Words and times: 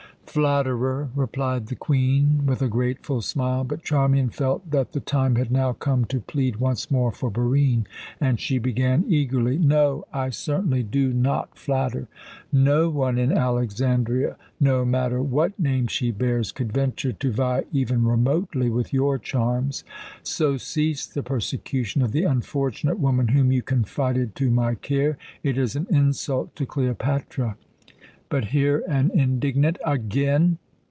"Flatterer!" 0.27 1.09
replied 1.13 1.65
the 1.67 1.75
Queen 1.75 2.45
with 2.45 2.61
a 2.61 2.69
grateful 2.69 3.21
smile. 3.21 3.65
But 3.65 3.83
Charmian 3.83 4.29
felt 4.29 4.71
that 4.71 4.93
the 4.93 5.01
time 5.01 5.35
had 5.35 5.51
now 5.51 5.73
come 5.73 6.05
to 6.05 6.21
plead 6.21 6.55
once 6.55 6.89
more 6.89 7.11
for 7.11 7.29
Barine, 7.29 7.85
and 8.21 8.39
she 8.39 8.57
began 8.57 9.03
eagerly: 9.09 9.57
"No, 9.57 10.05
I 10.13 10.29
certainly 10.29 10.83
do 10.83 11.11
not 11.11 11.57
flatter. 11.57 12.07
No 12.49 12.89
one 12.89 13.17
in 13.17 13.33
Alexandria, 13.37 14.37
no 14.57 14.85
matter 14.85 15.21
what 15.21 15.59
name 15.59 15.87
she 15.87 16.11
bears, 16.11 16.53
could 16.53 16.71
venture 16.71 17.11
to 17.11 17.29
vie 17.33 17.65
even 17.73 18.05
remotely 18.05 18.69
with 18.69 18.93
your 18.93 19.17
charms. 19.19 19.83
So 20.23 20.55
cease 20.55 21.05
the 21.05 21.23
persecution 21.23 22.01
of 22.01 22.13
the 22.13 22.23
unfortunate 22.23 22.99
woman 22.99 23.29
whom 23.29 23.51
you 23.51 23.63
confided 23.63 24.35
to 24.35 24.49
my 24.49 24.75
care. 24.75 25.17
It 25.43 25.57
is 25.57 25.75
an 25.75 25.87
insult 25.89 26.55
to 26.55 26.65
Cleopatra" 26.65 27.57
But 28.31 28.45
here 28.45 28.81
an 28.87 29.11
indignant 29.13 29.77
"Again!" 29.85 30.57